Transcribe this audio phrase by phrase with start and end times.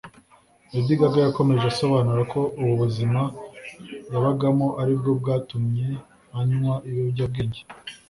[0.71, 3.21] Lady Gaga yakomeje asobanura ko ubu buzima
[4.11, 5.87] yabagamo ari bwo bwatumye
[6.39, 7.61] anywa ibiyobyabwenge